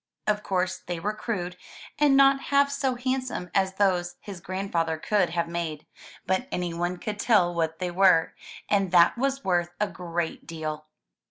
[0.25, 1.57] Of course they were crude,
[1.99, 5.85] and not half so handsome as those his grandfather could have made;
[6.25, 8.33] but anyone could tell what they were,
[8.67, 10.87] and that was worth a great deal.